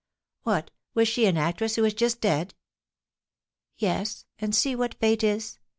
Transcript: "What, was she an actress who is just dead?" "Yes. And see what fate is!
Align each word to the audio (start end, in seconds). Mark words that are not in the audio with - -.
"What, 0.41 0.71
was 0.95 1.07
she 1.07 1.27
an 1.27 1.37
actress 1.37 1.75
who 1.75 1.85
is 1.85 1.93
just 1.93 2.21
dead?" 2.21 2.55
"Yes. 3.77 4.25
And 4.39 4.55
see 4.55 4.75
what 4.75 4.95
fate 4.99 5.23
is! 5.23 5.59